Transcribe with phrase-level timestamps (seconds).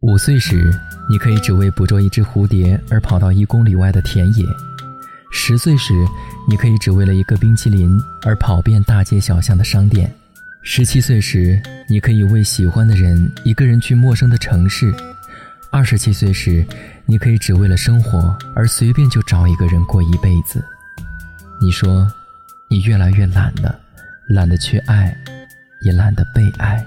[0.00, 0.72] 五岁时，
[1.10, 4.46] 你可以只为捕捉一只蝴蝶而跑到一公里外的田野；
[5.32, 5.92] 十岁时，
[6.48, 10.08] 你可以只为了一个冰淇淋而跑遍大街小巷的商店；
[10.62, 14.92] 十七岁时，你可以为喜欢的人一个人去陌生的城市；
[15.72, 16.64] 二十七岁时，
[17.04, 20.64] 你可以只为了生活而随便就找一个人过一辈子。
[21.60, 22.06] 你说，
[22.70, 23.76] 你越来越懒了，
[24.28, 25.12] 懒得去爱，
[25.82, 26.86] 也懒得被爱。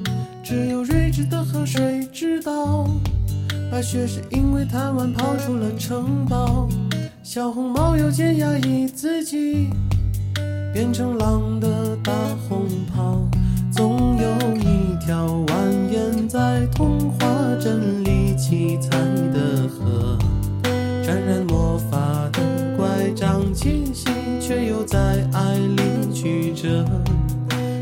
[0.51, 2.85] 只有睿智的河水知道，
[3.71, 6.67] 白雪是因为贪玩跑出了城堡。
[7.23, 9.69] 小红帽有件压抑自己，
[10.73, 11.69] 变成狼的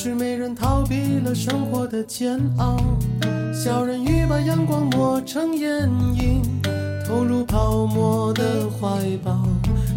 [0.00, 2.76] 是美人逃避了生活的煎熬。
[3.52, 6.40] 小人鱼把阳光抹成眼影，
[7.04, 8.88] 投入泡沫的怀
[9.24, 9.42] 抱。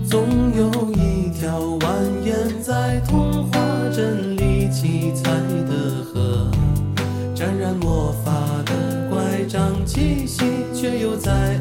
[0.10, 0.26] 总
[0.58, 1.86] 有一条蜿
[2.26, 3.60] 蜒在童话
[3.94, 5.30] 镇里七彩
[5.70, 6.50] 的河，
[7.36, 8.32] 沾染魔法
[8.66, 11.61] 的乖张气息，却又在。